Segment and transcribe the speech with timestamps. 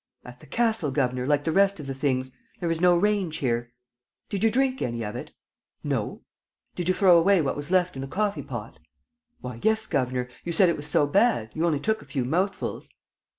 [0.25, 2.31] "At the castle, governor, like the rest of the things.
[2.59, 3.71] There is no range here."
[4.29, 5.31] "Did you drink any of it?"
[5.83, 6.23] "No."
[6.75, 8.79] "Did you throw away what was left in the coffee pot?"
[9.41, 10.27] "Why, yes, governor.
[10.43, 11.51] You said it was so bad.
[11.53, 12.89] You only took a few mouthfuls."